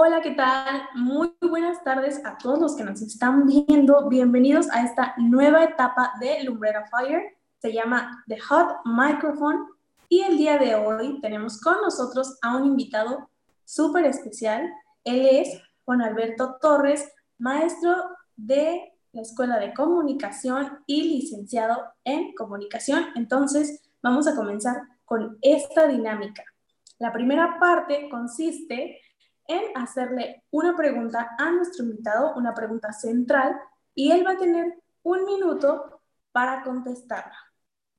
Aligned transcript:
Hola, 0.00 0.20
¿qué 0.20 0.30
tal? 0.30 0.82
Muy 0.94 1.32
buenas 1.40 1.82
tardes 1.82 2.24
a 2.24 2.38
todos 2.38 2.60
los 2.60 2.76
que 2.76 2.84
nos 2.84 3.02
están 3.02 3.46
viendo. 3.46 4.08
Bienvenidos 4.08 4.70
a 4.70 4.84
esta 4.84 5.12
nueva 5.18 5.64
etapa 5.64 6.12
de 6.20 6.44
Lumbrera 6.44 6.86
Fire. 6.86 7.36
Se 7.58 7.72
llama 7.72 8.24
The 8.28 8.38
Hot 8.38 8.76
Microphone 8.84 9.66
y 10.08 10.20
el 10.20 10.36
día 10.36 10.56
de 10.56 10.76
hoy 10.76 11.20
tenemos 11.20 11.60
con 11.60 11.82
nosotros 11.82 12.38
a 12.42 12.56
un 12.56 12.66
invitado 12.66 13.28
súper 13.64 14.04
especial. 14.04 14.72
Él 15.02 15.26
es 15.32 15.60
Juan 15.84 16.00
Alberto 16.00 16.58
Torres, 16.60 17.12
maestro 17.36 17.96
de 18.36 18.92
la 19.10 19.22
Escuela 19.22 19.58
de 19.58 19.74
Comunicación 19.74 20.78
y 20.86 21.08
licenciado 21.08 21.76
en 22.04 22.36
Comunicación. 22.36 23.06
Entonces, 23.16 23.82
vamos 24.00 24.28
a 24.28 24.36
comenzar 24.36 24.80
con 25.04 25.38
esta 25.42 25.88
dinámica. 25.88 26.44
La 27.00 27.12
primera 27.12 27.58
parte 27.58 28.08
consiste 28.08 29.00
en 29.48 29.76
hacerle 29.76 30.44
una 30.50 30.76
pregunta 30.76 31.34
a 31.38 31.50
nuestro 31.50 31.84
invitado, 31.84 32.34
una 32.36 32.54
pregunta 32.54 32.92
central, 32.92 33.58
y 33.94 34.12
él 34.12 34.24
va 34.24 34.32
a 34.32 34.38
tener 34.38 34.80
un 35.02 35.24
minuto 35.24 36.00
para 36.30 36.62
contestarla. 36.62 37.36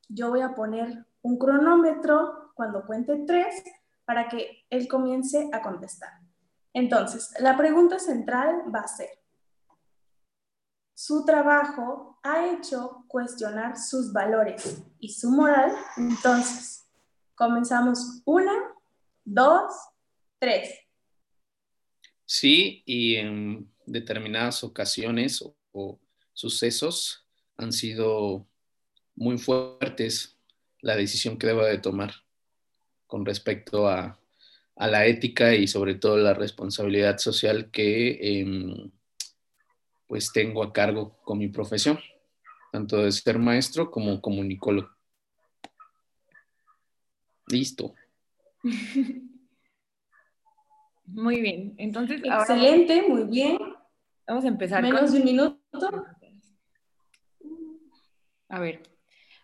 Yo 0.07 0.29
voy 0.29 0.41
a 0.41 0.55
poner 0.55 1.05
un 1.21 1.37
cronómetro 1.37 2.51
cuando 2.53 2.85
cuente 2.85 3.25
tres 3.27 3.63
para 4.05 4.29
que 4.29 4.65
él 4.69 4.87
comience 4.87 5.49
a 5.51 5.61
contestar. 5.61 6.11
Entonces, 6.73 7.33
la 7.39 7.57
pregunta 7.57 7.99
central 7.99 8.63
va 8.73 8.81
a 8.81 8.87
ser, 8.87 9.09
su 10.93 11.25
trabajo 11.25 12.19
ha 12.23 12.45
hecho 12.47 13.05
cuestionar 13.07 13.77
sus 13.77 14.11
valores 14.11 14.83
y 14.99 15.13
su 15.13 15.31
moral. 15.31 15.73
Entonces, 15.95 16.87
comenzamos 17.35 18.21
una, 18.25 18.51
dos, 19.23 19.73
tres. 20.39 20.88
Sí, 22.31 22.83
y 22.85 23.15
en 23.15 23.71
determinadas 23.87 24.63
ocasiones 24.63 25.43
o, 25.71 25.99
sucesos 26.33 27.25
han 27.57 27.73
sido 27.73 28.45
muy 29.15 29.39
fuertes 29.39 30.37
la 30.81 30.95
decisión 30.95 31.39
que 31.39 31.47
debo 31.47 31.63
de 31.65 31.79
tomar 31.79 32.13
con 33.07 33.25
respecto 33.25 33.87
a, 33.87 34.19
la 34.75 35.07
ética 35.07 35.55
y 35.55 35.67
sobre 35.67 35.95
todo 35.95 36.17
la 36.17 36.35
responsabilidad 36.35 37.17
social 37.17 37.71
que 37.71 38.41
em, 38.41 38.91
pues 40.07 40.31
tengo 40.31 40.61
a 40.63 40.71
cargo 40.71 41.17
con 41.23 41.39
mi 41.39 41.47
profesión, 41.47 41.99
tanto 42.71 42.97
de 43.03 43.11
ser 43.11 43.39
maestro 43.39 43.89
como 43.89 44.21
comunicólogo. 44.21 44.91
Listo. 47.47 47.95
Muy 51.13 51.41
bien, 51.41 51.75
entonces. 51.77 52.21
Excelente, 52.23 53.03
muy 53.07 53.23
bien. 53.23 53.57
Vamos 54.27 54.45
a 54.45 54.47
empezar. 54.47 54.81
Menos 54.81 55.11
de 55.11 55.19
un 55.19 55.25
minuto. 55.25 55.59
A 58.49 58.59
ver. 58.59 58.81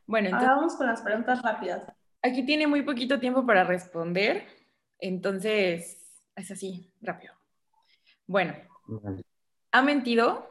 Bueno, 0.07 0.27
entonces. 0.27 0.49
vamos 0.49 0.75
con 0.75 0.87
las 0.87 1.01
preguntas 1.01 1.41
rápidas. 1.41 1.83
Aquí 2.21 2.43
tiene 2.43 2.67
muy 2.67 2.81
poquito 2.83 3.19
tiempo 3.19 3.45
para 3.45 3.63
responder, 3.63 4.45
entonces 4.99 6.05
es 6.35 6.51
así, 6.51 6.91
rápido. 7.01 7.33
Bueno, 8.27 8.55
¿ha 9.71 9.81
mentido? 9.81 10.49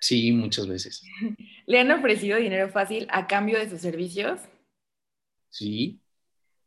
Sí, 0.00 0.32
muchas 0.32 0.66
veces. 0.66 1.02
¿Le 1.66 1.80
han 1.80 1.90
ofrecido 1.90 2.38
dinero 2.38 2.68
fácil 2.68 3.06
a 3.10 3.26
cambio 3.26 3.58
de 3.58 3.68
sus 3.68 3.80
servicios? 3.80 4.40
Sí. 5.48 6.01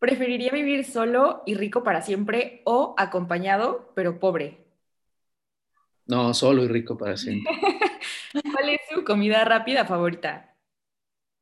¿Preferiría 0.05 0.51
vivir 0.51 0.85
solo 0.85 1.41
y 1.47 1.55
rico 1.55 1.83
para 1.83 2.03
siempre 2.03 2.61
o 2.63 2.93
acompañado 2.95 3.91
pero 3.95 4.19
pobre? 4.19 4.59
No, 6.05 6.31
solo 6.35 6.63
y 6.63 6.67
rico 6.67 6.95
para 6.95 7.17
siempre. 7.17 7.51
¿Cuál 8.53 8.69
es 8.69 8.81
su 8.93 9.03
comida 9.03 9.43
rápida 9.45 9.83
favorita? 9.83 10.55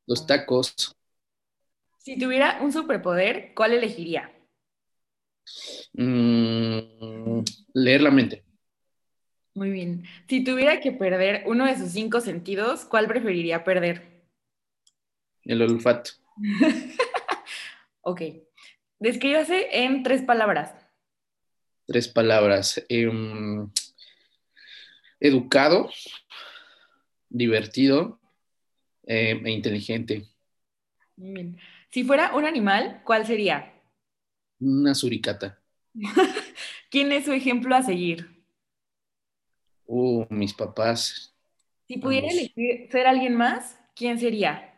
Los 0.06 0.26
tacos. 0.26 0.96
Si 1.98 2.18
tuviera 2.18 2.60
un 2.62 2.72
superpoder, 2.72 3.52
¿cuál 3.54 3.74
elegiría? 3.74 4.32
Mm, 5.92 7.44
leer 7.74 8.00
la 8.00 8.10
mente. 8.10 8.44
Muy 9.54 9.72
bien. 9.72 10.04
Si 10.26 10.42
tuviera 10.42 10.80
que 10.80 10.90
perder 10.90 11.42
uno 11.46 11.66
de 11.66 11.76
sus 11.76 11.90
cinco 11.90 12.22
sentidos, 12.22 12.86
¿cuál 12.86 13.08
preferiría 13.08 13.62
perder? 13.62 14.24
El 15.44 15.60
olfato. 15.60 16.12
ok. 18.02 18.22
Descríbase 19.04 19.68
en 19.70 20.02
tres 20.02 20.22
palabras. 20.22 20.74
Tres 21.84 22.08
palabras. 22.08 22.82
Em, 22.88 23.68
educado, 25.20 25.90
divertido 27.28 28.18
em, 29.02 29.44
e 29.44 29.50
inteligente. 29.50 30.24
bien. 31.16 31.58
Si 31.90 32.02
fuera 32.02 32.34
un 32.34 32.46
animal, 32.46 33.02
¿cuál 33.04 33.26
sería? 33.26 33.74
Una 34.58 34.94
suricata. 34.94 35.60
¿Quién 36.90 37.12
es 37.12 37.26
su 37.26 37.34
ejemplo 37.34 37.76
a 37.76 37.82
seguir? 37.82 38.42
Uh, 39.84 40.24
mis 40.30 40.54
papás. 40.54 41.36
Si 41.88 41.98
pudiera 41.98 42.28
elegir 42.28 42.88
ser 42.90 43.06
alguien 43.06 43.34
más, 43.34 43.78
¿quién 43.94 44.18
sería? 44.18 44.73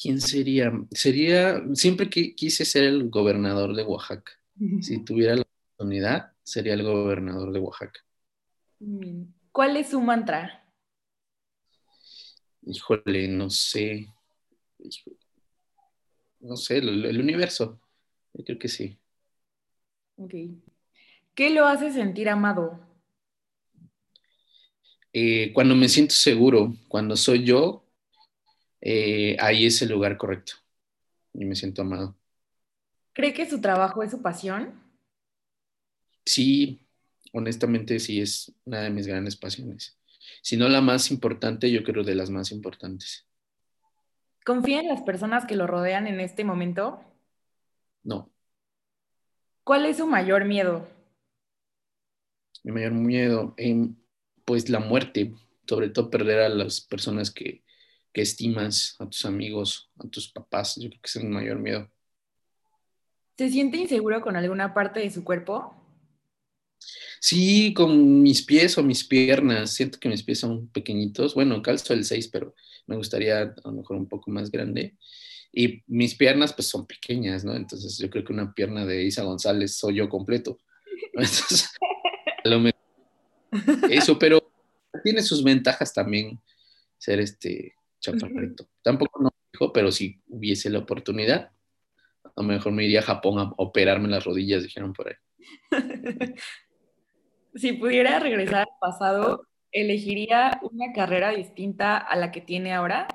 ¿Quién 0.00 0.20
sería? 0.20 0.72
Sería, 0.90 1.62
siempre 1.72 2.10
que 2.10 2.34
quise 2.34 2.64
ser 2.64 2.84
el 2.84 3.08
gobernador 3.08 3.74
de 3.74 3.82
Oaxaca. 3.82 4.32
Si 4.80 5.04
tuviera 5.04 5.36
la 5.36 5.42
oportunidad, 5.42 6.32
sería 6.42 6.74
el 6.74 6.82
gobernador 6.82 7.52
de 7.52 7.60
Oaxaca. 7.60 8.00
¿Cuál 9.52 9.76
es 9.76 9.90
su 9.90 10.00
mantra? 10.00 10.66
Híjole, 12.62 13.28
no 13.28 13.48
sé. 13.48 14.08
No 16.40 16.56
sé, 16.56 16.78
el, 16.78 17.20
universo. 17.20 17.80
Yo 18.34 18.44
creo 18.44 18.58
que 18.58 18.68
sí. 18.68 18.98
Ok. 20.16 20.34
¿Qué 21.34 21.50
lo 21.50 21.66
hace 21.66 21.90
sentir 21.92 22.28
amado? 22.28 22.80
Eh, 25.12 25.52
cuando 25.54 25.74
me 25.74 25.88
siento 25.88 26.14
seguro, 26.14 26.74
cuando 26.88 27.16
soy 27.16 27.44
yo, 27.44 27.85
eh, 28.88 29.36
ahí 29.40 29.66
es 29.66 29.82
el 29.82 29.88
lugar 29.88 30.16
correcto 30.16 30.52
y 31.34 31.44
me 31.44 31.56
siento 31.56 31.82
amado. 31.82 32.16
¿Cree 33.14 33.34
que 33.34 33.50
su 33.50 33.60
trabajo 33.60 34.04
es 34.04 34.12
su 34.12 34.22
pasión? 34.22 34.80
Sí, 36.24 36.86
honestamente 37.32 37.98
sí 37.98 38.20
es 38.20 38.54
una 38.64 38.82
de 38.82 38.90
mis 38.90 39.08
grandes 39.08 39.34
pasiones. 39.34 39.98
Si 40.40 40.56
no 40.56 40.68
la 40.68 40.80
más 40.82 41.10
importante, 41.10 41.68
yo 41.72 41.82
creo 41.82 42.04
de 42.04 42.14
las 42.14 42.30
más 42.30 42.52
importantes. 42.52 43.26
¿Confía 44.44 44.78
en 44.78 44.86
las 44.86 45.02
personas 45.02 45.46
que 45.46 45.56
lo 45.56 45.66
rodean 45.66 46.06
en 46.06 46.20
este 46.20 46.44
momento? 46.44 47.02
No. 48.04 48.30
¿Cuál 49.64 49.86
es 49.86 49.96
su 49.96 50.06
mayor 50.06 50.44
miedo? 50.44 50.86
Mi 52.62 52.70
mayor 52.70 52.92
miedo, 52.92 53.54
em, 53.56 53.96
pues 54.44 54.68
la 54.68 54.78
muerte, 54.78 55.34
sobre 55.66 55.88
todo 55.88 56.08
perder 56.08 56.38
a 56.38 56.48
las 56.48 56.80
personas 56.80 57.32
que, 57.32 57.65
que 58.16 58.22
estimas, 58.22 58.96
a 58.98 59.06
tus 59.10 59.26
amigos, 59.26 59.90
a 59.98 60.08
tus 60.08 60.32
papás. 60.32 60.76
Yo 60.76 60.88
creo 60.88 61.02
que 61.02 61.06
es 61.06 61.16
el 61.16 61.28
mayor 61.28 61.58
miedo. 61.58 61.86
¿Se 63.36 63.50
siente 63.50 63.76
inseguro 63.76 64.22
con 64.22 64.36
alguna 64.36 64.72
parte 64.72 65.00
de 65.00 65.10
su 65.10 65.22
cuerpo? 65.22 65.74
Sí, 67.20 67.74
con 67.74 68.22
mis 68.22 68.40
pies 68.40 68.78
o 68.78 68.82
mis 68.82 69.04
piernas. 69.04 69.74
Siento 69.74 69.98
que 70.00 70.08
mis 70.08 70.22
pies 70.22 70.40
son 70.40 70.68
pequeñitos. 70.68 71.34
Bueno, 71.34 71.60
calzo 71.60 71.92
el 71.92 72.06
6, 72.06 72.28
pero 72.28 72.54
me 72.86 72.96
gustaría 72.96 73.42
a 73.42 73.54
lo 73.64 73.72
mejor 73.72 73.98
un 73.98 74.08
poco 74.08 74.30
más 74.30 74.50
grande. 74.50 74.96
Y 75.52 75.82
mis 75.86 76.14
piernas 76.14 76.54
pues 76.54 76.68
son 76.68 76.86
pequeñas, 76.86 77.44
¿no? 77.44 77.54
Entonces 77.54 77.98
yo 77.98 78.08
creo 78.08 78.24
que 78.24 78.32
una 78.32 78.54
pierna 78.54 78.86
de 78.86 79.04
Isa 79.04 79.24
González 79.24 79.76
soy 79.76 79.96
yo 79.96 80.08
completo. 80.08 80.58
Entonces, 81.12 81.68
eso, 83.90 84.18
pero 84.18 84.50
tiene 85.04 85.20
sus 85.20 85.44
ventajas 85.44 85.92
también 85.92 86.40
ser 86.96 87.20
este 87.20 87.74
Tampoco 88.82 89.22
no 89.22 89.30
dijo, 89.52 89.72
pero 89.72 89.90
si 89.90 90.20
hubiese 90.28 90.70
la 90.70 90.80
oportunidad, 90.80 91.52
a 92.24 92.32
lo 92.36 92.42
mejor 92.42 92.72
me 92.72 92.84
iría 92.84 93.00
a 93.00 93.04
Japón 93.04 93.38
a 93.38 93.52
operarme 93.56 94.08
las 94.08 94.24
rodillas, 94.24 94.62
dijeron 94.62 94.92
por 94.92 95.08
ahí. 95.08 95.14
si 97.54 97.72
pudiera 97.72 98.18
regresar 98.18 98.60
al 98.60 98.78
pasado, 98.80 99.46
¿elegiría 99.72 100.60
una 100.62 100.92
carrera 100.92 101.30
distinta 101.30 101.96
a 101.96 102.16
la 102.16 102.30
que 102.30 102.40
tiene 102.40 102.72
ahora? 102.72 103.06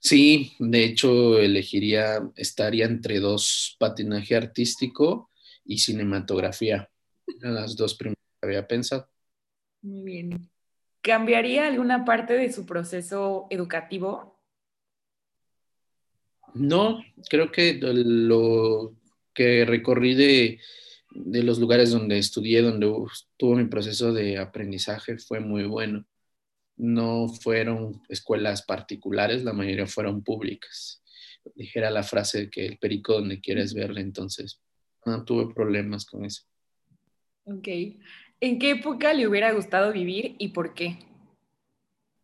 Sí, 0.00 0.52
de 0.58 0.84
hecho 0.84 1.38
elegiría, 1.38 2.30
estaría 2.34 2.86
entre 2.86 3.20
dos, 3.20 3.76
patinaje 3.78 4.34
artístico 4.34 5.30
y 5.64 5.78
cinematografía. 5.78 6.90
las 7.40 7.76
dos 7.76 7.94
primeras 7.94 8.18
que 8.40 8.46
había 8.46 8.66
pensado. 8.66 9.08
Muy 9.82 10.02
bien. 10.02 10.50
¿Cambiaría 11.02 11.66
alguna 11.66 12.04
parte 12.04 12.34
de 12.34 12.52
su 12.52 12.66
proceso 12.66 13.46
educativo? 13.50 14.38
No, 16.54 17.02
creo 17.28 17.50
que 17.52 17.78
lo 17.80 18.94
que 19.32 19.64
recorrí 19.64 20.14
de 20.14 20.58
de 21.10 21.42
los 21.42 21.58
lugares 21.58 21.90
donde 21.90 22.18
estudié, 22.18 22.62
donde 22.62 22.86
tuvo 23.36 23.56
mi 23.56 23.66
proceso 23.66 24.12
de 24.12 24.38
aprendizaje, 24.38 25.18
fue 25.18 25.40
muy 25.40 25.64
bueno. 25.64 26.06
No 26.76 27.28
fueron 27.28 28.00
escuelas 28.08 28.62
particulares, 28.62 29.44
la 29.44 29.52
mayoría 29.52 29.86
fueron 29.86 30.22
públicas. 30.22 31.02
Dijera 31.54 31.90
la 31.90 32.02
frase 32.02 32.48
que 32.48 32.64
el 32.66 32.78
perico 32.78 33.14
donde 33.14 33.40
quieres 33.40 33.74
verle, 33.74 34.00
entonces 34.00 34.60
no 35.04 35.24
tuve 35.24 35.52
problemas 35.52 36.06
con 36.06 36.24
eso. 36.24 36.44
Ok. 37.44 37.68
¿En 38.42 38.58
qué 38.58 38.70
época 38.70 39.12
le 39.12 39.28
hubiera 39.28 39.52
gustado 39.52 39.92
vivir 39.92 40.34
y 40.38 40.48
por 40.48 40.72
qué? 40.72 40.98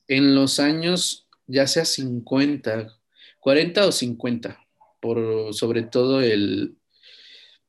En 0.08 0.34
los 0.34 0.58
años, 0.60 1.28
ya 1.46 1.66
sea 1.66 1.84
50, 1.84 2.96
40 3.38 3.86
o 3.86 3.92
50, 3.92 4.66
por 4.98 5.52
sobre 5.52 5.82
todo 5.82 6.22
el, 6.22 6.78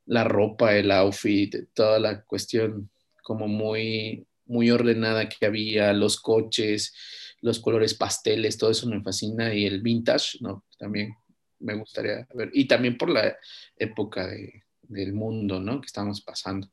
la 0.05 0.23
ropa, 0.23 0.77
el 0.77 0.91
outfit, 0.91 1.55
toda 1.73 1.99
la 1.99 2.23
cuestión 2.23 2.89
como 3.21 3.49
muy, 3.49 4.25
muy 4.45 4.71
ordenada 4.71 5.27
que 5.27 5.45
había, 5.45 5.91
los 5.91 6.17
coches, 6.17 6.93
los 7.41 7.59
colores 7.59 7.95
pasteles, 7.95 8.57
todo 8.57 8.71
eso 8.71 8.87
me 8.87 9.03
fascina 9.03 9.53
y 9.53 9.65
el 9.65 9.81
vintage, 9.81 10.37
¿no? 10.39 10.63
También 10.77 11.13
me 11.59 11.75
gustaría 11.75 12.25
ver. 12.33 12.49
Y 12.53 12.65
también 12.65 12.97
por 12.97 13.09
la 13.09 13.35
época 13.75 14.25
de, 14.25 14.63
del 14.89 15.13
mundo, 15.13 15.59
¿no? 15.59 15.81
Que 15.81 15.87
estamos 15.87 16.21
pasando 16.21 16.69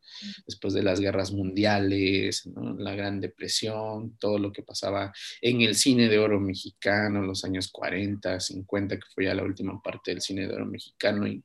después 0.46 0.75
de 0.75 0.82
las 0.82 1.00
guerras 1.00 1.32
mundiales, 1.32 2.49
la 2.78 2.94
Gran 2.94 3.20
Depresión, 3.20 4.16
todo 4.19 4.38
lo 4.38 4.52
que 4.52 4.62
pasaba 4.62 5.12
en 5.40 5.62
el 5.62 5.75
cine 5.75 6.08
de 6.08 6.19
oro 6.19 6.40
mexicano, 6.40 7.22
los 7.22 7.44
años 7.44 7.70
40, 7.70 8.40
50, 8.40 8.96
que 8.96 9.06
fue 9.14 9.25
ya 9.25 9.34
la 9.34 9.44
última 9.44 9.81
parte 9.82 10.12
del 10.12 10.20
cine 10.20 10.46
de 10.46 10.55
oro 10.55 10.66
mexicano 10.66 11.26
y 11.26 11.43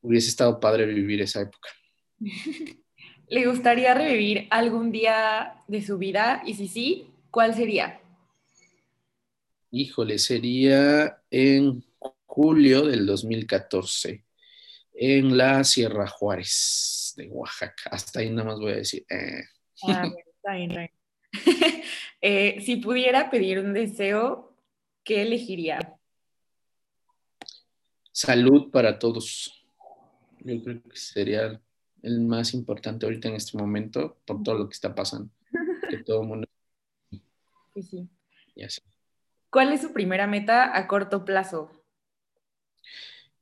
hubiese 0.00 0.28
estado 0.28 0.60
padre 0.60 0.86
vivir 0.86 1.22
esa 1.22 1.42
época. 1.42 1.68
¿Le 3.28 3.46
gustaría 3.46 3.94
revivir 3.94 4.46
algún 4.50 4.92
día 4.92 5.62
de 5.66 5.82
su 5.82 5.96
vida? 5.96 6.42
Y 6.44 6.54
si 6.54 6.68
sí, 6.68 7.06
¿cuál 7.30 7.54
sería? 7.54 8.00
Híjole, 9.70 10.18
sería 10.18 11.22
en 11.30 11.82
julio 12.26 12.86
del 12.86 13.06
2014 13.06 14.24
en 14.94 15.36
la 15.36 15.64
Sierra 15.64 16.06
Juárez 16.06 17.14
de 17.16 17.28
Oaxaca. 17.28 17.90
Hasta 17.90 18.20
ahí 18.20 18.30
nada 18.30 18.48
más 18.48 18.60
voy 18.60 18.72
a 18.72 18.76
decir. 18.76 19.04
Eh. 19.08 19.44
Ah, 19.86 20.10
está 20.36 20.54
bien, 20.54 20.90
eh, 22.20 22.60
si 22.60 22.76
pudiera 22.76 23.30
pedir 23.30 23.58
un 23.58 23.72
deseo, 23.72 24.54
¿qué 25.02 25.22
elegiría? 25.22 25.98
Salud 28.12 28.70
para 28.70 28.98
todos. 28.98 29.64
Yo 30.40 30.62
creo 30.62 30.82
que 30.82 30.96
sería 30.96 31.60
el 32.02 32.20
más 32.20 32.52
importante 32.52 33.06
ahorita 33.06 33.28
en 33.28 33.36
este 33.36 33.56
momento 33.56 34.18
por 34.26 34.42
todo 34.42 34.56
lo 34.56 34.68
que 34.68 34.74
está 34.74 34.94
pasando. 34.94 35.32
Que 35.88 35.98
todo 35.98 36.22
el 36.22 36.28
mundo. 36.28 36.46
Pues 37.72 37.88
sí. 37.90 38.08
¿Cuál 39.50 39.72
es 39.72 39.82
su 39.82 39.92
primera 39.92 40.26
meta 40.26 40.76
a 40.76 40.86
corto 40.86 41.24
plazo? 41.24 41.81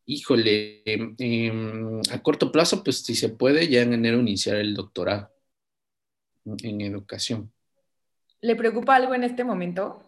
Híjole, 0.07 0.83
em, 0.87 2.01
a 2.11 2.23
corto 2.23 2.51
plazo, 2.51 2.83
pues 2.83 3.03
si 3.03 3.15
se 3.15 3.29
puede, 3.31 3.69
ya 3.69 3.83
en 3.83 3.93
enero 3.93 4.21
iniciar 4.21 4.57
el 4.57 4.75
doctorado 4.75 5.31
en 6.63 6.81
educación. 6.81 7.53
¿Le 8.41 8.57
preocupa 8.57 8.97
algo 8.97 9.15
en 9.15 9.25
este 9.25 9.45
momento? 9.45 10.03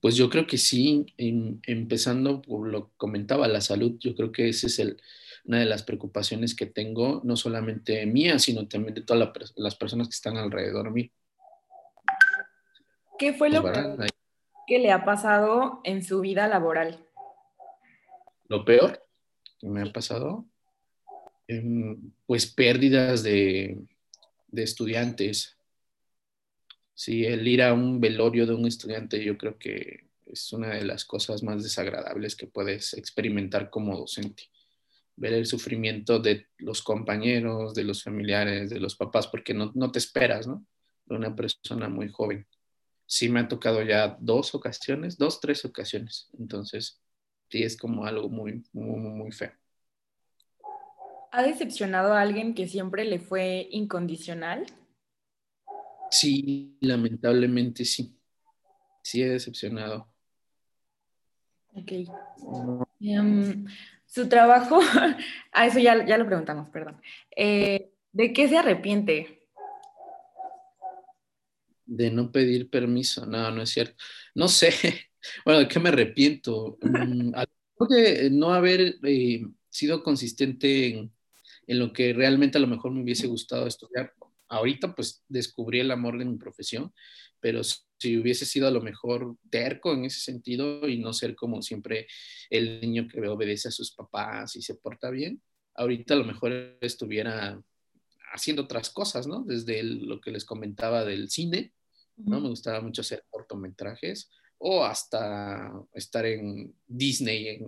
Pues 0.00 0.16
yo 0.16 0.28
creo 0.28 0.46
que 0.46 0.58
sí, 0.58 1.06
em, 1.16 1.60
empezando 1.64 2.42
por 2.42 2.68
lo 2.68 2.88
que 2.88 2.92
comentaba, 2.96 3.46
la 3.46 3.60
salud, 3.60 3.96
yo 4.00 4.14
creo 4.16 4.32
que 4.32 4.48
esa 4.48 4.66
es 4.66 4.78
el, 4.78 5.00
una 5.44 5.60
de 5.60 5.66
las 5.66 5.84
preocupaciones 5.84 6.56
que 6.56 6.66
tengo, 6.66 7.20
no 7.24 7.36
solamente 7.36 8.04
mía, 8.06 8.38
sino 8.38 8.66
también 8.66 8.94
de 8.94 9.02
todas 9.02 9.52
las 9.56 9.74
personas 9.76 10.08
que 10.08 10.14
están 10.14 10.36
alrededor 10.36 10.86
de 10.86 10.90
mí. 10.90 11.12
¿Qué 13.18 13.32
fue 13.32 13.50
lo 13.50 13.62
pues, 13.62 13.78
que 14.66 14.78
le 14.80 14.90
ha 14.90 15.04
pasado 15.04 15.80
en 15.84 16.02
su 16.02 16.20
vida 16.20 16.48
laboral? 16.48 17.06
Lo 18.52 18.66
peor 18.66 19.02
que 19.58 19.66
me 19.66 19.80
ha 19.80 19.90
pasado, 19.90 20.44
em, 21.48 22.12
pues 22.26 22.44
pérdidas 22.44 23.22
de, 23.22 23.78
estudiantes. 24.52 25.56
Sí, 26.94 27.24
el 27.24 27.48
ir 27.48 27.62
a 27.62 27.72
un 27.72 27.98
velorio 27.98 28.46
de 28.46 28.52
un 28.52 28.66
estudiante 28.66 29.24
yo 29.24 29.38
creo 29.38 29.58
que 29.58 30.10
es 30.26 30.52
una 30.52 30.74
de 30.74 30.84
las 30.84 31.06
cosas 31.06 31.42
más 31.42 31.62
desagradables 31.62 32.36
que 32.36 32.46
puedes 32.46 32.92
experimentar 32.92 33.70
como 33.70 33.96
docente. 33.96 34.50
Ver 35.16 35.32
el 35.32 35.46
sufrimiento 35.46 36.18
de 36.18 36.48
los 36.58 36.82
compañeros, 36.82 37.72
de 37.72 37.84
los 37.84 38.02
familiares, 38.02 38.68
de 38.68 38.80
los 38.80 38.96
papás, 38.96 39.28
porque 39.28 39.54
no, 39.54 39.72
no 39.74 39.90
te 39.90 39.98
esperas, 39.98 40.46
¿no? 40.46 40.66
De 41.06 41.16
una 41.16 41.34
persona 41.34 41.88
muy 41.88 42.10
joven. 42.10 42.46
Sí 43.06 43.30
me 43.30 43.40
ha 43.40 43.48
tocado 43.48 43.82
ya 43.82 44.18
dos 44.20 44.54
ocasiones, 44.54 45.16
dos, 45.16 45.40
tres 45.40 45.64
ocasiones. 45.64 46.28
Entonces, 46.38 47.01
sí 47.52 47.62
es 47.62 47.76
como 47.76 48.06
algo 48.06 48.30
muy, 48.30 48.64
muy, 48.72 48.98
muy 48.98 49.30
feo. 49.30 49.52
¿Ha 51.30 51.42
decepcionado 51.42 52.14
a 52.14 52.22
alguien 52.22 52.54
que 52.54 52.66
siempre 52.66 53.04
le 53.04 53.18
fue 53.18 53.68
incondicional? 53.70 54.64
Sí, 56.10 56.78
lamentablemente 56.80 57.84
sí. 57.84 58.18
Sí 59.02 59.22
he 59.22 59.28
decepcionado. 59.28 60.08
Ok. 61.74 61.92
Em, 63.00 63.66
su 64.06 64.28
trabajo, 64.28 64.80
a 65.52 65.66
eso 65.66 65.78
ya, 65.78 66.06
ya 66.06 66.16
lo 66.16 66.26
preguntamos, 66.26 66.70
perdón. 66.70 67.00
Eh, 67.36 67.92
¿De 68.12 68.32
qué 68.32 68.48
se 68.48 68.56
arrepiente? 68.56 69.48
De 71.84 72.10
no 72.10 72.30
pedir 72.30 72.70
permiso. 72.70 73.26
No, 73.26 73.50
no 73.50 73.62
es 73.62 73.70
cierto. 73.70 74.02
No 74.34 74.48
sé, 74.48 74.70
bueno, 75.44 75.60
¿de 75.60 75.68
qué 75.68 75.80
me 75.80 75.88
arrepiento? 75.90 76.78
Mm, 76.82 77.32
de 77.88 78.30
no 78.30 78.52
haber 78.52 78.96
eh, 79.02 79.42
sido 79.68 80.02
consistente 80.02 80.88
en, 80.88 81.12
lo 81.66 81.92
que 81.92 82.12
realmente 82.12 82.58
a 82.58 82.60
lo 82.60 82.66
mejor 82.66 82.92
me 82.92 83.02
hubiese 83.02 83.26
gustado 83.26 83.66
estudiar. 83.66 84.12
Ahorita 84.48 84.94
pues 84.94 85.24
descubrí 85.28 85.80
el 85.80 85.90
amor 85.90 86.18
de 86.18 86.26
mi 86.26 86.36
profesión, 86.36 86.92
pero 87.40 87.62
si 87.64 88.18
hubiese 88.18 88.44
sido 88.44 88.68
a 88.68 88.70
lo 88.70 88.82
mejor 88.82 89.36
terco 89.48 89.92
en 89.94 90.04
ese 90.04 90.20
sentido 90.20 90.86
y 90.86 90.98
no 90.98 91.12
ser 91.12 91.34
como 91.34 91.62
siempre 91.62 92.06
el 92.50 92.80
niño 92.80 93.08
que 93.08 93.26
obedece 93.26 93.68
a 93.68 93.72
sus 93.72 93.92
papás 93.92 94.54
y 94.56 94.62
se 94.62 94.74
porta 94.74 95.10
bien, 95.10 95.40
ahorita 95.74 96.14
a 96.14 96.18
lo 96.18 96.24
mejor 96.24 96.76
estuviera 96.82 97.60
haciendo 98.34 98.62
otras 98.62 98.90
cosas, 98.90 99.26
¿no? 99.26 99.44
Desde 99.44 99.82
lo 99.82 100.20
que 100.20 100.30
les 100.30 100.44
comentaba 100.44 101.04
del 101.04 101.30
cine, 101.30 101.72
¿no? 102.16 102.40
Me 102.40 102.48
gustaba 102.48 102.80
mucho 102.82 103.00
hacer 103.00 103.24
cortometrajes 103.30 104.30
o 104.64 104.84
hasta 104.84 105.72
estar 105.92 106.24
en 106.24 106.72
Disney, 106.86 107.60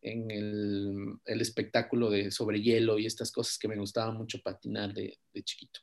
en, 0.00 0.30
el, 0.30 1.40
espectáculo 1.40 2.10
de 2.10 2.30
sobre 2.30 2.62
hielo 2.62 2.98
y 2.98 3.06
estas 3.06 3.30
cosas 3.30 3.58
que 3.58 3.68
me 3.68 3.76
gustaba 3.76 4.12
mucho 4.12 4.40
patinar 4.42 4.94
de, 4.94 5.18
chiquito. 5.44 5.80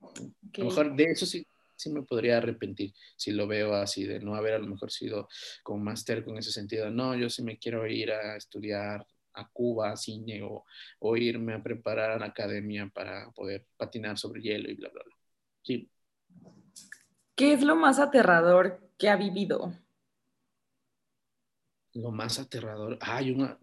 A 0.00 0.60
lo 0.60 0.64
mejor 0.64 0.96
de 0.96 1.04
eso 1.04 1.26
sí, 1.26 1.46
sí 1.76 1.90
me 1.90 2.02
podría 2.02 2.38
arrepentir 2.38 2.94
si 3.16 3.32
lo 3.32 3.46
veo 3.46 3.74
así, 3.74 4.04
de 4.04 4.18
no 4.18 4.34
haber 4.34 4.54
a 4.54 4.58
lo 4.58 4.66
mejor 4.66 4.90
sido 4.90 5.28
como 5.62 5.84
máster 5.84 6.24
con 6.24 6.38
ese 6.38 6.52
sentido. 6.52 6.90
No, 6.90 7.14
yo 7.14 7.28
sí 7.28 7.42
me 7.42 7.58
quiero 7.58 7.86
ir 7.86 8.12
a 8.12 8.36
estudiar 8.36 9.06
a 9.34 9.48
Cuba, 9.50 9.92
a 9.92 9.96
cine, 9.96 10.42
o, 10.42 10.64
o 11.00 11.16
irme 11.18 11.52
a 11.52 11.62
preparar 11.62 12.10
a 12.12 12.18
la 12.18 12.26
academia 12.26 12.90
para 12.94 13.30
poder 13.32 13.66
patinar 13.76 14.18
sobre 14.18 14.40
hielo 14.40 14.70
y 14.70 14.74
bla, 14.74 14.88
bla, 14.88 15.02
bla. 15.04 15.16
Sí. 15.62 15.90
¿Qué 17.34 17.52
es 17.52 17.62
lo 17.62 17.76
más 17.76 17.98
aterrador 17.98 18.80
que 18.98 19.10
ha 19.10 19.16
vivido? 19.16 19.74
Lo 21.94 22.10
más 22.10 22.38
aterrador, 22.38 22.98
hay 23.00 23.30
una, 23.30 23.58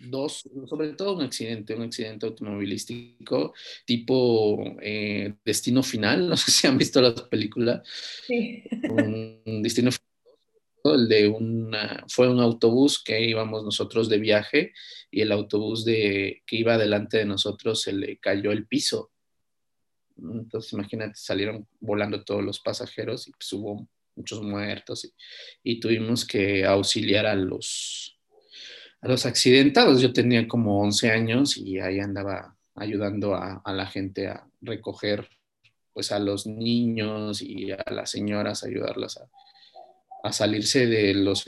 dos, 0.00 0.48
sobre 0.66 0.92
todo 0.92 1.16
un 1.16 1.22
accidente, 1.22 1.74
un 1.74 1.82
accidente 1.82 2.26
automovilístico 2.26 3.54
tipo 3.84 4.76
eh, 4.80 5.34
Destino 5.44 5.82
Final, 5.82 6.28
no 6.30 6.36
sé 6.36 6.50
si 6.50 6.66
han 6.66 6.78
visto 6.78 7.00
la 7.00 7.14
película. 7.14 7.82
Sí. 8.26 8.64
Un, 8.90 9.62
Destino 9.62 9.90
Final, 9.90 11.00
el 11.00 11.08
de 11.08 11.28
una, 11.28 12.04
fue 12.08 12.28
un 12.28 12.40
autobús 12.40 13.02
que 13.02 13.24
íbamos 13.24 13.64
nosotros 13.64 14.08
de 14.08 14.18
viaje 14.18 14.72
y 15.10 15.22
el 15.22 15.32
autobús 15.32 15.84
de, 15.84 16.42
que 16.46 16.56
iba 16.56 16.76
delante 16.76 17.18
de 17.18 17.24
nosotros 17.24 17.80
se 17.80 17.92
le 17.92 18.18
cayó 18.18 18.52
el 18.52 18.66
piso. 18.66 19.10
Entonces 20.16 20.72
imagínate, 20.74 21.14
salieron 21.16 21.66
volando 21.80 22.22
todos 22.22 22.44
los 22.44 22.60
pasajeros 22.60 23.26
y 23.26 23.32
pues 23.32 23.52
hubo 23.54 23.88
muchos 24.16 24.42
muertos 24.42 25.12
y, 25.62 25.80
tuvimos 25.80 26.26
que 26.26 26.64
auxiliar 26.64 27.26
a 27.26 27.34
los, 27.34 28.18
a 29.00 29.08
los 29.08 29.26
accidentados. 29.26 30.00
Yo 30.00 30.12
tenía 30.12 30.46
como 30.48 30.80
11 30.82 31.10
años 31.10 31.56
y 31.56 31.78
ahí 31.78 32.00
andaba 32.00 32.56
ayudando 32.74 33.34
a, 33.34 33.62
la 33.72 33.86
gente 33.86 34.28
a 34.28 34.46
recoger 34.60 35.28
pues 35.92 36.10
a 36.10 36.18
los 36.18 36.46
niños 36.46 37.40
y 37.40 37.70
a 37.70 37.84
las 37.90 38.10
señoras, 38.10 38.64
ayudarlas 38.64 39.20
a, 40.22 40.32
salirse 40.32 40.86
de 40.86 41.14
los 41.14 41.44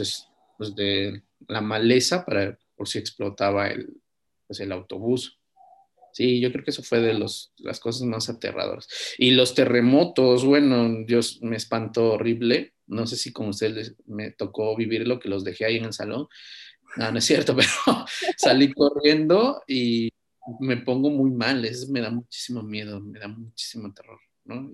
pues, 0.59 0.75
de 0.77 1.23
la 1.49 1.61
maleza 1.61 2.25
para 2.25 2.59
por 2.77 2.89
si 2.89 2.99
explotaba 2.99 3.69
el, 3.69 4.01
pues, 4.47 4.61
el 4.61 4.71
autobús. 4.73 5.36
Sí, 6.17 6.41
yo 6.41 6.51
creo 6.51 6.65
que 6.65 6.71
eso 6.71 6.83
fue 6.83 7.01
de 7.01 7.13
los, 7.13 7.53
las 7.59 7.79
cosas 7.79 8.07
más 8.07 8.31
aterradoras. 8.31 8.89
Y 9.19 9.33
los 9.33 9.55
terremotos, 9.55 10.47
bueno, 10.47 11.05
Dios 11.05 11.43
me 11.43 11.57
espantó 11.57 12.13
horrible. 12.13 12.73
No 12.87 13.07
sé 13.07 13.19
si 13.19 13.35
con 13.35 13.49
ustedes 13.49 13.97
me 14.07 14.31
tocó 14.31 14.75
vivir 14.75 15.07
lo 15.07 15.19
que 15.19 15.29
los 15.29 15.45
dejé 15.45 15.67
ahí 15.67 15.77
en 15.77 15.85
el 15.85 15.93
salón. 15.93 16.27
No, 16.97 17.13
no 17.13 17.19
es 17.19 17.25
cierto, 17.27 17.55
pero 17.57 18.07
salí 18.39 18.73
corriendo 18.73 19.63
y 19.67 20.09
me 20.59 20.79
pongo 20.79 21.11
muy 21.11 21.33
mal. 21.33 21.63
Eso 21.67 21.93
me 21.93 22.01
da 22.01 22.11
muchísimo 22.11 22.63
miedo, 22.63 22.99
me 22.99 23.19
da 23.19 23.29
muchísimo 23.29 23.93
terror, 23.93 24.19
¿no? 24.47 24.73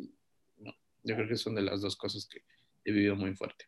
yo 1.05 1.17
creo 1.17 1.27
que 1.27 1.37
son 1.37 1.57
de 1.57 1.63
las 1.63 1.81
dos 1.81 1.97
cosas 1.97 2.25
que 2.25 2.45
he 2.85 2.93
vivido 2.93 3.17
muy 3.17 3.35
fuerte. 3.35 3.65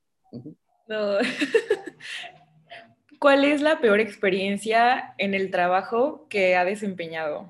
no. 0.87 1.19
¿Cuál 3.19 3.45
es 3.45 3.63
la 3.63 3.81
peor 3.81 3.99
experiencia 3.99 5.13
en 5.19 5.35
el 5.35 5.51
trabajo 5.51 6.29
que 6.29 6.55
ha 6.55 6.65
desempeñado? 6.65 7.49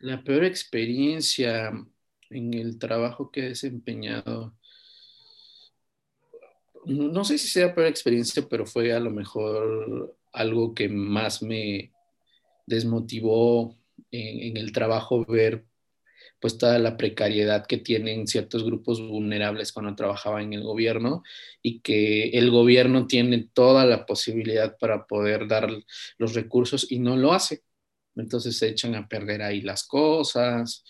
La 0.00 0.22
peor 0.24 0.44
experiencia 0.44 1.72
en 2.30 2.54
el 2.54 2.78
trabajo 2.78 3.30
que 3.30 3.40
he 3.40 3.48
desempeñado, 3.50 4.54
no 6.86 7.24
sé 7.24 7.38
si 7.38 7.48
sea 7.48 7.74
peor 7.74 7.86
experiencia, 7.86 8.46
pero 8.48 8.66
fue 8.66 8.92
a 8.92 9.00
lo 9.00 9.10
mejor 9.10 10.16
algo 10.32 10.74
que 10.74 10.88
más 10.88 11.42
me 11.42 11.92
desmotivó 12.66 13.76
en, 14.10 14.50
en 14.50 14.56
el 14.56 14.72
trabajo 14.72 15.24
ver 15.26 15.66
pues 16.40 16.56
toda 16.56 16.78
la 16.78 16.96
precariedad 16.96 17.66
que 17.66 17.76
tienen 17.76 18.26
ciertos 18.26 18.64
grupos 18.64 19.00
vulnerables 19.06 19.72
cuando 19.72 19.94
trabajaba 19.94 20.42
en 20.42 20.54
el 20.54 20.62
gobierno 20.62 21.22
y 21.62 21.80
que 21.80 22.30
el 22.30 22.50
gobierno 22.50 23.06
tiene 23.06 23.48
toda 23.52 23.84
la 23.84 24.06
posibilidad 24.06 24.78
para 24.78 25.06
poder 25.06 25.46
dar 25.48 25.70
los 26.16 26.34
recursos 26.34 26.90
y 26.90 26.98
no 26.98 27.16
lo 27.16 27.32
hace. 27.32 27.62
Entonces 28.16 28.56
se 28.58 28.68
echan 28.68 28.94
a 28.94 29.08
perder 29.08 29.42
ahí 29.42 29.60
las 29.60 29.84
cosas 29.84 30.84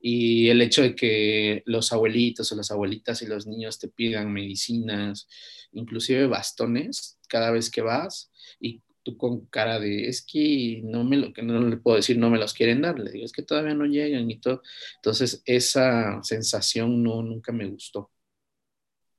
y 0.00 0.48
el 0.50 0.60
hecho 0.62 0.82
de 0.82 0.94
que 0.94 1.62
los 1.66 1.92
abuelitos 1.92 2.52
o 2.52 2.56
las 2.56 2.70
abuelitas 2.70 3.22
y 3.22 3.26
los 3.26 3.46
niños 3.46 3.78
te 3.78 3.88
pidan 3.88 4.32
medicinas, 4.32 5.28
inclusive 5.72 6.26
bastones 6.26 7.18
cada 7.28 7.50
vez 7.50 7.70
que 7.70 7.82
vas 7.82 8.30
y 8.60 8.82
tú 9.02 9.16
con 9.16 9.46
cara 9.46 9.78
de, 9.78 10.08
es 10.08 10.24
que 10.26 10.80
no 10.84 11.04
me 11.04 11.16
lo, 11.16 11.32
que 11.32 11.42
no 11.42 11.60
le 11.60 11.76
puedo 11.76 11.96
decir, 11.96 12.18
no 12.18 12.28
me 12.28 12.38
los 12.38 12.54
quieren 12.54 12.82
dar, 12.82 12.98
le 12.98 13.12
digo, 13.12 13.24
es 13.24 13.32
que 13.32 13.42
todavía 13.42 13.74
no 13.74 13.86
llegan 13.86 14.28
y 14.30 14.40
todo. 14.40 14.62
Entonces, 14.96 15.42
esa 15.44 16.20
sensación 16.24 17.02
no, 17.04 17.22
nunca 17.22 17.52
me 17.52 17.66
gustó. 17.68 18.10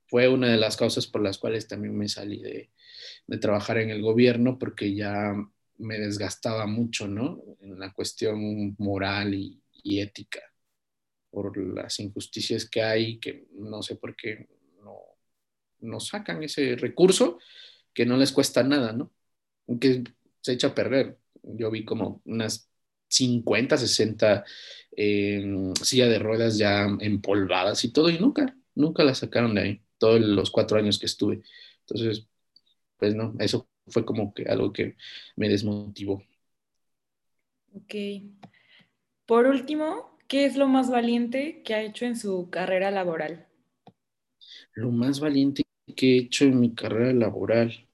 Fue 0.06 0.28
una 0.28 0.48
de 0.50 0.58
las 0.58 0.76
causas 0.76 1.06
por 1.06 1.22
las 1.22 1.38
cuales 1.38 1.68
también 1.68 1.96
me 1.96 2.08
salí 2.08 2.40
de, 2.40 2.70
de 3.26 3.38
trabajar 3.38 3.78
en 3.78 3.90
el 3.90 4.02
gobierno, 4.02 4.58
porque 4.58 4.94
ya 4.94 5.34
me 5.78 5.98
desgastaba 5.98 6.66
mucho, 6.66 7.08
¿no? 7.08 7.42
En 7.60 7.78
la 7.78 7.92
cuestión 7.92 8.74
moral 8.78 9.34
y, 9.34 9.62
ética, 10.00 10.40
por 11.30 11.56
las 11.56 11.98
injusticias 12.00 12.68
que 12.68 12.82
hay, 12.82 13.18
que 13.18 13.46
no 13.52 13.82
sé 13.82 13.96
por 13.96 14.14
qué 14.14 14.48
no, 15.80 16.00
sacan 16.00 16.42
ese 16.42 16.76
recurso, 16.76 17.38
que 17.94 18.04
no 18.04 18.16
les 18.16 18.32
cuesta 18.32 18.62
nada, 18.62 18.92
¿no? 18.92 19.12
que 19.80 20.04
se 20.40 20.52
echa 20.52 20.68
a 20.68 20.74
perder. 20.74 21.18
Yo 21.42 21.70
vi 21.70 21.84
como 21.84 22.20
unas 22.26 22.68
50, 23.08 23.76
60 23.76 24.44
eh, 24.96 25.72
sillas 25.82 26.08
de 26.10 26.18
ruedas 26.18 26.58
ya 26.58 26.86
empolvadas 27.00 27.84
y 27.84 27.92
todo, 27.92 28.10
y 28.10 28.18
nunca, 28.18 28.54
nunca 28.74 29.04
la 29.04 29.14
sacaron 29.14 29.54
de 29.54 29.60
ahí, 29.60 29.82
todos 29.98 30.20
los 30.20 30.50
cuatro 30.50 30.78
años 30.78 30.98
que 30.98 31.06
estuve. 31.06 31.42
Entonces, 31.86 32.26
pues 32.98 33.14
no, 33.14 33.34
eso 33.38 33.68
fue 33.88 34.04
como 34.04 34.32
que 34.34 34.44
algo 34.44 34.72
que 34.72 34.96
me 35.36 35.48
desmotivó. 35.48 36.22
Ok. 37.74 37.94
Por 39.26 39.46
último, 39.46 40.18
¿qué 40.26 40.46
es 40.46 40.56
lo 40.56 40.68
más 40.68 40.90
valiente 40.90 41.62
que 41.64 41.74
ha 41.74 41.82
hecho 41.82 42.06
en 42.06 42.16
su 42.16 42.48
carrera 42.50 42.90
laboral? 42.90 43.46
Lo 44.74 44.90
más 44.90 45.20
valiente 45.20 45.64
que 45.96 46.14
he 46.14 46.18
hecho 46.18 46.44
en 46.44 46.60
mi 46.60 46.74
carrera 46.74 47.12
laboral. 47.12 47.86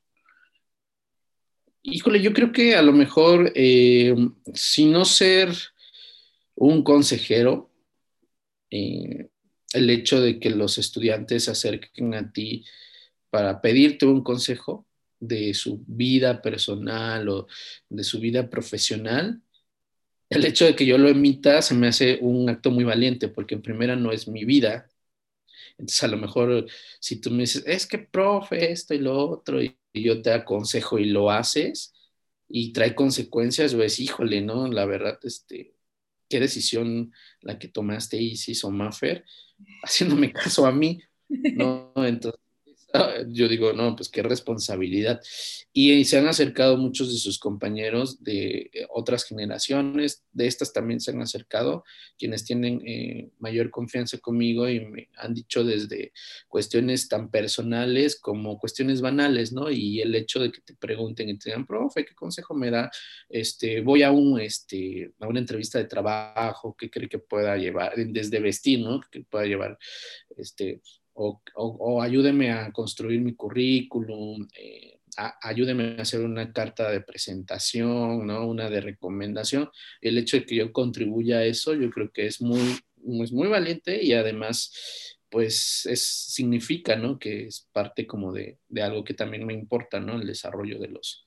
Híjole, 1.83 2.23
yo 2.23 2.33
creo 2.33 2.53
que 2.53 2.75
a 2.75 2.83
lo 2.83 2.93
mejor, 2.93 3.53
eh, 3.55 4.15
si 4.55 4.87
no 4.87 5.05
ser 5.05 5.51
un 6.55 6.83
consejero, 6.83 7.71
eh, 8.71 9.29
el 9.73 9.91
hecho 9.91 10.21
de 10.21 10.39
que 10.39 10.51
los 10.51 10.79
estudiantes 10.79 11.45
se 11.45 11.51
acerquen 11.51 12.15
a 12.15 12.33
ti 12.33 12.65
para 13.29 13.61
pedirte 13.61 14.07
un 14.07 14.23
consejo 14.23 14.87
de 15.29 15.55
su 15.55 15.83
vida 15.87 16.41
personal 16.43 17.29
o 17.29 17.47
de 17.89 18.05
su 18.05 18.21
vida 18.21 18.49
profesional, 18.51 19.41
el 20.31 20.45
hecho 20.47 20.65
de 20.65 20.75
que 20.75 20.87
yo 20.87 20.99
lo 20.99 21.09
emita 21.09 21.63
se 21.63 21.75
me 21.75 21.89
hace 21.89 22.19
un 22.21 22.49
acto 22.49 22.71
muy 22.71 22.85
valiente, 22.85 23.29
porque 23.29 23.55
en 23.55 23.63
primera 23.63 23.95
no 23.97 24.11
es 24.13 24.27
mi 24.27 24.45
vida. 24.45 24.89
Entonces, 25.79 26.03
a 26.03 26.09
lo 26.09 26.17
mejor 26.17 26.67
si 27.01 27.21
tú 27.21 27.31
me 27.31 27.43
dices, 27.43 27.65
es 27.67 27.87
que, 27.87 27.99
profe, 27.99 28.73
esto 28.73 28.95
y 28.95 28.99
lo 28.99 29.17
otro, 29.17 29.63
y 29.63 29.77
yo 29.93 30.23
te 30.23 30.33
aconsejo 30.33 30.99
y 30.99 31.07
lo 31.07 31.31
haces 31.31 31.95
y 32.49 32.73
trae 32.73 32.95
consecuencias, 32.95 33.75
pues 33.75 34.01
híjole, 34.01 34.41
¿no? 34.41 34.69
La 34.69 34.87
verdad, 34.87 35.19
este, 35.23 35.75
qué 36.29 36.41
decisión 36.41 37.13
la 37.41 37.59
que 37.59 37.69
tomaste 37.69 38.17
Isis 38.17 38.65
o 38.65 38.71
Maffer, 38.71 39.25
haciéndome 39.83 40.33
caso 40.33 40.67
a 40.67 40.73
mí, 40.73 41.01
¿no? 41.29 41.93
Entonces, 41.97 42.41
yo 43.29 43.49
digo, 43.49 43.73
no, 43.73 43.97
pues 43.97 44.09
qué 44.09 44.23
responsabilidad. 44.23 45.21
Y 45.73 46.05
se 46.05 46.19
han 46.19 46.29
acercado 46.29 46.77
muchos 46.77 47.13
de 47.13 47.19
sus 47.19 47.39
compañeros 47.39 48.23
de 48.23 48.71
eh, 48.73 48.87
otras 48.91 49.25
generaciones, 49.25 50.25
de 50.33 50.47
estas 50.47 50.73
también 50.73 51.01
se 51.01 51.11
han 51.11 51.21
acercado, 51.21 51.85
quienes 52.17 52.45
tienen 52.45 52.81
eh, 52.87 53.31
mayor 53.39 53.71
confianza 53.71 54.19
conmigo 54.19 54.69
y 54.69 54.81
me 54.81 55.09
han 55.17 55.35
dicho 55.35 55.65
desde 55.65 56.13
cuestiones 56.49 57.09
tan 57.09 57.31
personales 57.31 58.19
como 58.21 58.59
cuestiones 58.59 59.01
banales, 59.01 59.53
¿no? 59.53 59.71
Y 59.71 60.01
el 60.01 60.15
hecho 60.15 60.41
de 60.41 60.53
que 60.53 60.61
te 60.61 60.75
pregunten 60.75 61.29
y 61.29 61.39
te 61.39 61.51
digan, 61.51 61.67
profe, 61.67 62.05
¿qué 62.05 62.15
consejo 62.15 62.55
me 62.55 62.71
da? 62.71 62.91
Este, 63.29 63.81
voy 63.81 64.03
a, 64.03 64.13
un, 64.13 64.41
este, 64.41 65.13
a 65.19 65.27
una 65.27 65.41
entrevista 65.41 65.79
de 65.79 65.87
trabajo, 65.87 66.77
¿qué 66.79 66.91
cree 66.91 67.09
que 67.09 67.19
pueda 67.19 67.57
llevar? 67.57 67.95
Desde 67.97 68.39
vestir, 68.39 68.81
¿no? 68.81 69.01
Que 69.11 69.23
pueda 69.25 69.47
llevar, 69.47 69.77
este, 70.37 70.81
o, 71.15 72.03
ayúdeme 72.03 72.51
a 72.51 72.73
construir 72.73 73.21
mi 73.21 73.35
currículum, 73.35 74.47
eh, 74.59 74.99
ayúdeme 75.43 75.97
a 75.99 76.03
hacer 76.03 76.21
una 76.21 76.53
carta 76.53 76.91
de 76.91 77.01
presentación, 77.01 78.27
¿no? 78.27 78.47
Una 78.47 78.69
de 78.69 78.81
recomendación. 78.81 79.71
El 80.01 80.19
hecho 80.19 80.39
de 80.39 80.47
que 80.47 80.57
yo 80.57 80.73
contribuya 80.73 81.39
a 81.39 81.45
eso, 81.45 81.75
yo 81.75 81.91
creo 81.91 82.11
que 82.11 82.27
es 82.27 82.41
muy, 82.41 82.61
es 83.23 83.33
muy 83.33 83.49
valiente 83.49 84.03
y 84.03 84.13
además, 84.13 84.73
pues, 85.31 85.87
es, 85.87 86.03
significa, 86.03 86.97
¿no? 86.97 87.19
Que 87.19 87.47
es 87.47 87.69
parte 87.73 88.07
como 88.07 88.33
de, 88.33 88.59
de 88.69 88.83
algo 88.83 89.05
que 89.05 89.15
también 89.15 89.47
me 89.47 89.55
importa, 89.55 90.01
¿no? 90.01 90.21
El 90.21 90.27
desarrollo 90.27 90.79
de 90.79 90.89
los, 90.89 91.25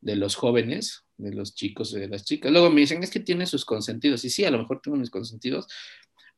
de 0.00 0.16
los 0.16 0.34
jóvenes, 0.34 1.04
de 1.16 1.34
los 1.34 1.54
chicos 1.54 1.92
de 1.92 2.08
las 2.08 2.24
chicas. 2.24 2.50
Luego 2.50 2.70
me 2.70 2.80
dicen, 2.80 3.02
es 3.02 3.10
que 3.10 3.20
tiene 3.20 3.46
sus 3.46 3.64
consentidos. 3.64 4.24
Y 4.24 4.30
sí, 4.30 4.44
a 4.44 4.50
lo 4.50 4.58
mejor 4.58 4.80
tengo 4.80 4.96
mis 4.96 5.10
consentidos, 5.10 5.66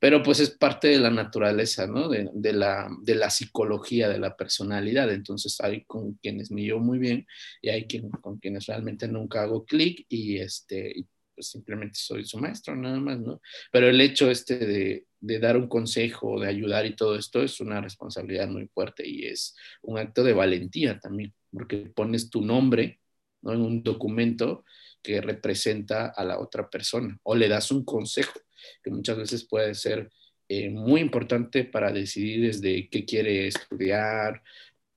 pero 0.01 0.23
pues 0.23 0.41
es 0.41 0.51
parte 0.51 0.89
de 0.89 0.99
la 0.99 1.11
naturaleza, 1.11 1.87
¿no? 1.87 2.09
De, 2.09 2.29
de, 2.33 2.53
la, 2.55 2.89
de 3.03 3.15
la 3.15 3.29
psicología, 3.29 4.09
de 4.09 4.19
la 4.19 4.35
personalidad. 4.35 5.13
Entonces 5.13 5.61
hay 5.61 5.85
con 5.85 6.15
quienes 6.15 6.51
me 6.51 6.63
llevo 6.63 6.81
muy 6.81 6.99
bien 6.99 7.27
y 7.61 7.69
hay 7.69 7.87
con 8.23 8.39
quienes 8.39 8.67
realmente 8.67 9.07
nunca 9.07 9.43
hago 9.43 9.67
clic 9.67 10.07
y 10.09 10.39
este, 10.39 11.05
pues 11.35 11.49
simplemente 11.51 11.99
soy 11.99 12.25
su 12.25 12.39
maestro, 12.39 12.75
nada 12.75 12.99
más, 12.99 13.21
¿no? 13.21 13.43
Pero 13.71 13.91
el 13.91 14.01
hecho 14.01 14.31
este 14.31 14.59
de, 14.59 15.07
de 15.21 15.39
dar 15.39 15.59
un 15.59 15.69
consejo, 15.69 16.41
de 16.41 16.49
ayudar 16.49 16.87
y 16.87 16.97
todo 16.97 17.15
esto 17.15 17.43
es 17.43 17.61
una 17.61 17.83
responsabilidad 17.83 18.49
muy 18.49 18.69
fuerte 18.69 19.07
y 19.07 19.27
es 19.27 19.55
un 19.83 19.99
acto 19.99 20.25
de 20.25 20.33
valentía 20.33 20.99
también, 20.99 21.35
porque 21.53 21.77
pones 21.95 22.31
tu 22.31 22.41
nombre 22.41 23.01
¿no? 23.43 23.53
en 23.53 23.61
un 23.61 23.83
documento 23.83 24.65
que 25.03 25.21
representa 25.21 26.07
a 26.07 26.25
la 26.25 26.39
otra 26.39 26.71
persona 26.71 27.19
o 27.23 27.35
le 27.35 27.49
das 27.49 27.71
un 27.71 27.85
consejo 27.85 28.33
que 28.83 28.91
muchas 28.91 29.17
veces 29.17 29.45
puede 29.45 29.75
ser 29.75 30.11
eh, 30.49 30.69
muy 30.69 31.01
importante 31.01 31.65
para 31.65 31.93
decidir 31.93 32.47
desde 32.47 32.89
qué 32.89 33.05
quiere 33.05 33.47
estudiar, 33.47 34.43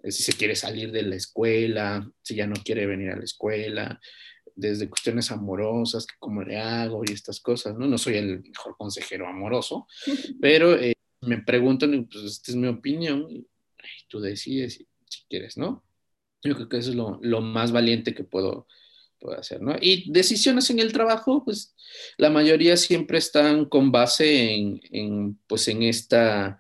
eh, 0.02 0.12
si 0.12 0.24
se 0.24 0.34
quiere 0.34 0.56
salir 0.56 0.92
de 0.92 1.04
la 1.04 1.16
escuela, 1.16 2.10
si 2.22 2.36
ya 2.36 2.48
no 2.48 2.56
quiere 2.64 2.86
venir 2.86 3.12
a 3.12 3.18
la 3.18 3.24
escuela, 3.24 4.00
desde 4.56 4.90
cuestiones 4.90 5.32
amorosas, 5.32 6.06
cómo 6.20 6.44
le 6.44 6.58
hago 6.58 7.04
y 7.06 7.12
estas 7.14 7.40
cosas, 7.40 7.76
¿no? 7.76 7.88
No 7.88 7.98
soy 7.98 8.16
el 8.16 8.42
mejor 8.44 8.76
consejero 8.78 9.28
amoroso, 9.28 9.88
pero 10.42 10.76
eh, 10.76 10.94
me 11.22 11.42
preguntan, 11.42 12.08
pues 12.12 12.24
esta 12.26 12.52
es 12.52 12.56
mi 12.56 12.68
opinión, 12.68 13.28
y 13.30 13.48
tú 14.08 14.20
decides 14.20 14.76
si, 14.76 14.88
quieres, 15.30 15.58
¿no? 15.58 15.84
Yo 16.44 16.56
creo 16.56 16.70
que 16.70 16.78
eso 16.78 16.90
es 16.90 16.96
lo, 16.96 17.20
lo, 17.22 17.42
más 17.42 17.72
valiente 17.72 18.14
que 18.14 18.24
puedo, 18.24 18.68
puede 19.24 19.40
hacer, 19.40 19.62
¿no? 19.62 19.76
Y 19.80 20.12
decisiones 20.12 20.70
en 20.70 20.80
el 20.80 20.92
trabajo, 20.92 21.44
pues 21.46 21.74
la 22.18 22.30
mayoría 22.30 22.76
siempre 22.76 23.18
están 23.18 23.66
con 23.66 23.90
base 23.90 24.54
en, 24.54 25.40
pues, 25.48 25.70
en 25.70 25.84
esta 25.84 26.60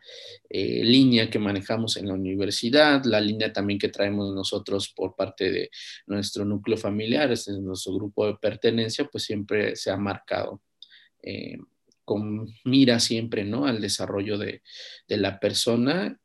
eh, 0.49 0.81
línea 0.83 1.29
que 1.29 1.39
manejamos 1.39 1.97
en 1.97 2.07
la 2.07 2.13
universidad, 2.13 3.03
la 3.03 3.19
línea 3.19 3.51
también 3.51 3.77
que 3.77 3.89
traemos 3.89 4.33
nosotros 4.33 4.93
por 4.95 5.13
parte 5.15 5.51
de 5.51 5.69
nuestro 6.07 6.45
núcleo 6.45 6.77
familiar, 6.77 7.31
es 7.33 7.49
nuestro 7.49 7.95
grupo 7.95 8.27
de 8.27 8.35
pertenencia, 8.41 9.09
pues 9.11 9.25
siempre 9.25 9.75
se 9.75 9.91
ha 9.91 9.97
marcado. 9.97 10.61
Eh, 11.21 11.57
con 12.05 12.47
mira 12.65 12.99
siempre 12.99 13.45
¿no? 13.45 13.65
al 13.65 13.79
desarrollo 13.79 14.37
de, 14.37 14.61
de, 15.07 15.17
la 15.17 15.39
persona 15.39 16.19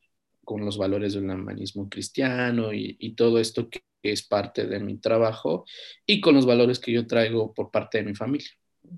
con 0.44 0.64
los 0.64 0.76
valores 0.76 1.14
del 1.14 1.30
humanismo 1.30 1.88
cristiano 1.88 2.72
y, 2.72 2.96
y 2.98 3.14
todo 3.14 3.38
esto 3.38 3.70
que, 3.70 3.82
es 4.02 4.22
parte 4.22 4.66
de 4.66 4.80
mi 4.80 4.98
trabajo 4.98 5.64
y 6.06 6.20
con 6.20 6.34
los 6.34 6.46
valores 6.46 6.78
que 6.78 6.92
yo 6.92 7.06
traigo 7.06 7.52
por 7.54 7.70
parte 7.70 7.98
de 7.98 8.04
mi 8.04 8.14
familia, 8.14 8.50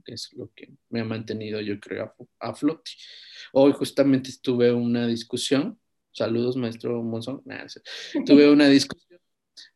que 0.05 0.15
es 0.15 0.33
lo 0.35 0.51
que 0.55 0.71
me 0.91 1.01
ha 1.01 1.05
mantenido, 1.05 1.61
yo 1.61 1.79
creo, 1.81 2.15
a, 2.39 2.55
flote. 2.55 2.93
Hoy 3.53 3.73
justamente 3.73 4.31
tuve 4.43 4.73
una 4.73 5.07
discusión, 5.07 5.79
saludos 6.13 6.57
maestro 6.57 7.03
Monzón, 7.03 7.43
tuve 8.27 8.51
una 8.51 8.69
discusión 8.69 9.21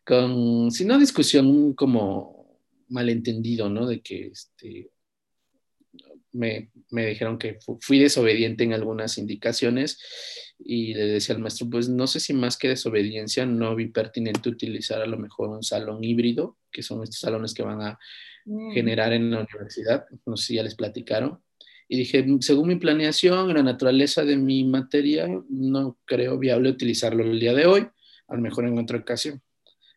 con, 0.04 0.70
si 0.70 0.84
no 0.84 0.98
discusión 0.98 1.74
como 1.74 2.60
malentendido, 2.88 3.68
¿no? 3.68 3.86
De 3.86 4.00
que 4.00 4.28
este, 4.28 4.90
me, 6.34 6.70
me, 6.90 7.06
dijeron 7.06 7.38
que 7.38 7.58
fui 7.80 7.98
desobediente 7.98 8.64
en 8.64 8.74
algunas 8.74 9.18
indicaciones 9.18 9.98
y 10.58 10.94
le 10.94 11.06
decía 11.06 11.34
al 11.34 11.40
maestro, 11.40 11.68
pues 11.70 11.88
no 11.88 12.06
sé 12.06 12.20
si 12.20 12.32
más 12.32 12.56
que 12.56 12.68
desobediencia 12.68 13.46
no 13.46 13.74
vi 13.74 13.86
pertinente 13.86 14.48
utilizar 14.48 15.00
a 15.00 15.06
lo 15.06 15.16
mejor 15.16 15.48
un 15.48 15.62
salón 15.62 16.02
híbrido, 16.04 16.58
que 16.70 16.82
son 16.82 17.02
estos 17.02 17.20
salones 17.20 17.54
que 17.54 17.62
van 17.62 17.82
a 17.82 17.98
mm. 18.44 18.72
generar 18.72 19.12
en 19.12 19.30
la 19.30 19.40
universidad, 19.40 20.04
no 20.26 20.36
sé 20.36 20.46
si 20.46 20.54
ya 20.54 20.62
les 20.62 20.74
platicaron. 20.74 21.40
Y 21.88 21.98
dije, 21.98 22.24
según 22.40 22.68
mi 22.68 22.76
planeación 22.76 23.52
la 23.52 23.62
naturaleza 23.62 24.24
de 24.24 24.36
mi 24.36 24.64
materia, 24.64 25.28
no 25.48 25.98
creo 26.04 26.38
viable 26.38 26.70
utilizarlo 26.70 27.22
el 27.22 27.38
día 27.38 27.52
de 27.52 27.66
hoy, 27.66 27.86
a 28.28 28.34
lo 28.34 28.40
mejor 28.40 28.66
en 28.66 28.78
otra 28.78 28.98
ocasión. 28.98 29.42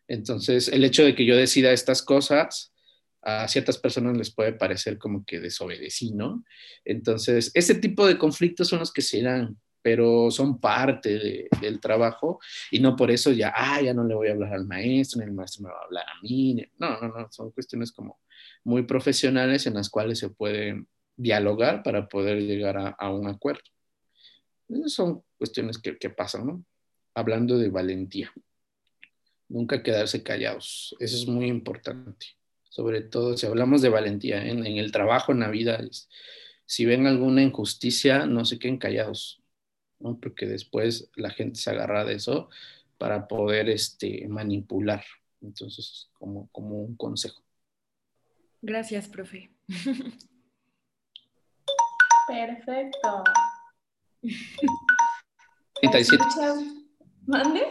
Entonces, 0.06 0.68
el 0.68 0.84
hecho 0.84 1.04
de 1.04 1.14
que 1.14 1.24
yo 1.24 1.36
decida 1.36 1.72
estas 1.72 2.02
cosas, 2.02 2.72
a 3.22 3.48
ciertas 3.48 3.78
personas 3.78 4.16
les 4.16 4.30
puede 4.30 4.52
parecer 4.52 4.98
como 4.98 5.24
que 5.24 5.40
desobedecí, 5.40 6.12
¿no? 6.12 6.44
Entonces, 6.84 7.50
ese 7.54 7.74
tipo 7.74 8.06
de 8.06 8.18
conflictos 8.18 8.68
son 8.68 8.78
los 8.78 8.92
que 8.92 9.02
se 9.02 9.22
dan, 9.22 9.58
pero 9.82 10.30
son 10.30 10.60
parte 10.60 11.48
del 11.60 11.80
trabajo 11.80 12.40
y 12.70 12.80
no 12.80 12.96
por 12.96 13.10
eso 13.10 13.32
ya, 13.32 13.52
ah, 13.54 13.80
ya 13.80 13.94
no 13.94 14.04
le 14.04 14.14
voy 14.14 14.28
a 14.28 14.32
hablar 14.32 14.54
al 14.54 14.66
maestro, 14.66 15.20
ni 15.20 15.26
el 15.26 15.32
maestro 15.32 15.64
me 15.64 15.70
va 15.70 15.78
a 15.80 15.84
hablar 15.84 16.04
a 16.06 16.22
mí. 16.22 16.64
No, 16.78 17.00
no, 17.00 17.08
no, 17.08 17.28
son 17.30 17.50
cuestiones 17.50 17.92
como 17.92 18.20
muy 18.64 18.82
profesionales 18.82 19.66
en 19.66 19.74
las 19.74 19.88
cuales 19.90 20.18
se 20.18 20.30
puede 20.30 20.84
dialogar 21.16 21.82
para 21.82 22.08
poder 22.08 22.40
llegar 22.42 22.96
a, 22.98 23.10
un 23.10 23.26
acuerdo. 23.28 23.62
Esas 24.68 24.92
son 24.92 25.22
cuestiones 25.38 25.78
que, 25.78 25.98
que 25.98 26.10
pasan, 26.10 26.46
¿no? 26.46 26.64
Hablando 27.14 27.58
de 27.58 27.70
valentía. 27.70 28.32
Nunca 29.48 29.82
quedarse 29.82 30.22
callados, 30.22 30.94
eso 31.00 31.16
es 31.16 31.26
muy 31.26 31.46
importante 31.46 32.37
sobre 32.68 33.00
todo 33.02 33.36
si 33.36 33.46
hablamos 33.46 33.82
de 33.82 33.88
valentía 33.88 34.44
en, 34.46 34.66
el 34.66 34.92
trabajo, 34.92 35.32
en 35.32 35.40
la 35.40 35.48
vida, 35.48 35.80
si 36.66 36.84
ven 36.84 37.06
alguna 37.06 37.42
injusticia, 37.42 38.26
no 38.26 38.44
se 38.44 38.58
queden 38.58 38.78
callados, 38.78 39.42
¿no? 39.98 40.18
porque 40.20 40.46
después 40.46 41.10
la 41.16 41.30
gente 41.30 41.58
se 41.58 41.70
agarra 41.70 42.04
de 42.04 42.14
eso 42.14 42.50
para 42.98 43.28
poder 43.28 43.68
este, 43.68 44.26
manipular. 44.28 45.04
Entonces, 45.40 46.10
como, 46.14 46.48
como 46.50 46.82
un 46.82 46.96
consejo. 46.96 47.42
Gracias, 48.60 49.08
profe. 49.08 49.50
Perfecto. 52.28 53.24
37. 55.80 56.24
¿Mande? 57.26 57.62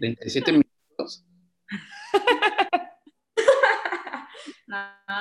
37 0.00 0.52
minutos. 0.52 1.24
No, 4.66 4.78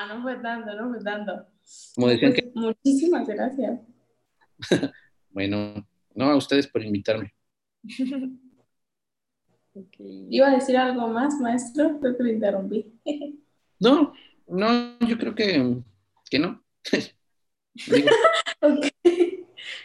no 0.07 0.21
fue 0.23 0.35
tanto, 0.37 0.73
no 0.73 0.89
fue 0.89 1.03
tanto. 1.03 1.45
Como 1.95 2.07
decían 2.07 2.33
pues, 2.33 2.43
que... 2.43 2.51
Muchísimas 2.55 3.27
gracias. 3.27 3.81
bueno, 5.29 5.87
no 6.13 6.25
a 6.25 6.35
ustedes 6.35 6.67
por 6.67 6.83
invitarme. 6.83 7.33
¿Iba 10.29 10.47
a 10.47 10.55
decir 10.55 10.77
algo 10.77 11.07
más, 11.07 11.39
maestro? 11.39 11.99
Creo 11.99 12.15
que 12.17 12.23
lo 12.23 12.29
interrumpí. 12.29 12.93
no, 13.79 14.13
no, 14.47 14.99
yo 14.99 15.17
creo 15.17 15.35
que, 15.35 15.81
que 16.29 16.39
no. 16.39 16.63
ok. 18.61 18.85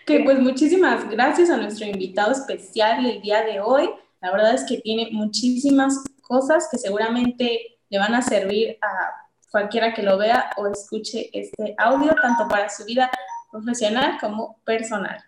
Que 0.07 0.21
pues 0.25 0.39
muchísimas 0.39 1.11
gracias 1.11 1.51
a 1.51 1.57
nuestro 1.57 1.87
invitado 1.87 2.33
especial 2.33 3.05
el 3.05 3.21
día 3.21 3.43
de 3.43 3.61
hoy. 3.61 3.91
La 4.21 4.31
verdad 4.31 4.55
es 4.55 4.65
que 4.65 4.79
tiene 4.79 5.09
muchísimas 5.13 6.03
cosas 6.23 6.69
que 6.71 6.79
seguramente 6.79 7.79
le 7.89 7.99
van 7.99 8.15
a 8.15 8.23
servir 8.23 8.79
a 8.81 9.20
cualquiera 9.51 9.93
que 9.93 10.03
lo 10.03 10.17
vea 10.17 10.51
o 10.57 10.67
escuche 10.67 11.31
este 11.33 11.75
audio, 11.79 12.15
tanto 12.21 12.49
para 12.49 12.69
su 12.69 12.85
vida 12.85 13.11
profesional 13.51 14.19
como 14.21 14.61
personal. 14.65 15.23